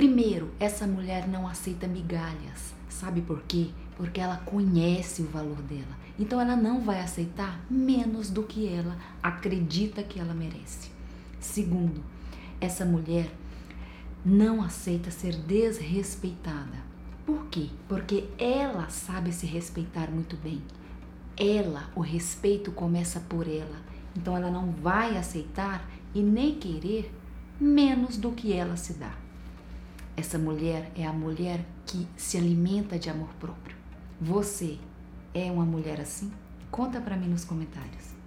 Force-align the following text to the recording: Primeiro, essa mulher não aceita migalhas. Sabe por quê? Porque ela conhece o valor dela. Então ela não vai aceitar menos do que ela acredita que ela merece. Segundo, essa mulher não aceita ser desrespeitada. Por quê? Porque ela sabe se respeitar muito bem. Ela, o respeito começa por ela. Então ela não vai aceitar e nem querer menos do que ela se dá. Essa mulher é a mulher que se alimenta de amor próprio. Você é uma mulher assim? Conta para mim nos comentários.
Primeiro, 0.00 0.50
essa 0.58 0.86
mulher 0.86 1.28
não 1.28 1.46
aceita 1.46 1.86
migalhas. 1.86 2.72
Sabe 2.88 3.20
por 3.20 3.42
quê? 3.42 3.68
Porque 3.98 4.18
ela 4.18 4.38
conhece 4.38 5.20
o 5.20 5.26
valor 5.26 5.60
dela. 5.60 5.94
Então 6.18 6.40
ela 6.40 6.56
não 6.56 6.80
vai 6.80 7.02
aceitar 7.02 7.60
menos 7.68 8.30
do 8.30 8.42
que 8.42 8.66
ela 8.66 8.96
acredita 9.22 10.02
que 10.02 10.18
ela 10.18 10.32
merece. 10.32 10.90
Segundo, 11.38 12.02
essa 12.58 12.82
mulher 12.82 13.30
não 14.24 14.62
aceita 14.62 15.10
ser 15.10 15.36
desrespeitada. 15.36 16.78
Por 17.26 17.48
quê? 17.48 17.68
Porque 17.86 18.26
ela 18.38 18.88
sabe 18.88 19.34
se 19.34 19.44
respeitar 19.44 20.10
muito 20.10 20.34
bem. 20.34 20.62
Ela, 21.36 21.90
o 21.94 22.00
respeito 22.00 22.72
começa 22.72 23.20
por 23.20 23.46
ela. 23.46 23.76
Então 24.16 24.34
ela 24.34 24.50
não 24.50 24.72
vai 24.72 25.18
aceitar 25.18 25.86
e 26.14 26.22
nem 26.22 26.54
querer 26.54 27.14
menos 27.60 28.16
do 28.16 28.32
que 28.32 28.50
ela 28.50 28.78
se 28.78 28.94
dá. 28.94 29.12
Essa 30.20 30.36
mulher 30.36 30.92
é 30.94 31.06
a 31.06 31.14
mulher 31.14 31.64
que 31.86 32.06
se 32.14 32.36
alimenta 32.36 32.98
de 32.98 33.08
amor 33.08 33.30
próprio. 33.40 33.74
Você 34.20 34.78
é 35.32 35.50
uma 35.50 35.64
mulher 35.64 35.98
assim? 35.98 36.30
Conta 36.70 37.00
para 37.00 37.16
mim 37.16 37.28
nos 37.28 37.42
comentários. 37.42 38.19